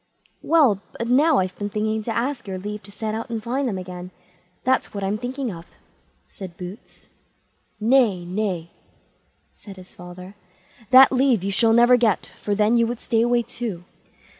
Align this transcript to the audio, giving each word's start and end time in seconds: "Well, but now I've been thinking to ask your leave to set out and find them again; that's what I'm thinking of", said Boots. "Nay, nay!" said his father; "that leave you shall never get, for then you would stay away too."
"Well, 0.41 0.81
but 0.97 1.09
now 1.09 1.37
I've 1.37 1.55
been 1.59 1.69
thinking 1.69 2.01
to 2.01 2.11
ask 2.17 2.47
your 2.47 2.57
leave 2.57 2.81
to 2.81 2.91
set 2.91 3.13
out 3.13 3.29
and 3.29 3.43
find 3.43 3.67
them 3.67 3.77
again; 3.77 4.09
that's 4.63 4.95
what 4.95 5.03
I'm 5.03 5.19
thinking 5.19 5.51
of", 5.51 5.67
said 6.27 6.57
Boots. 6.57 7.11
"Nay, 7.79 8.25
nay!" 8.25 8.71
said 9.53 9.75
his 9.77 9.93
father; 9.93 10.33
"that 10.89 11.11
leave 11.11 11.43
you 11.43 11.51
shall 11.51 11.71
never 11.73 11.97
get, 11.97 12.31
for 12.41 12.55
then 12.55 12.77
you 12.77 12.87
would 12.87 12.99
stay 12.99 13.21
away 13.21 13.43
too." 13.43 13.83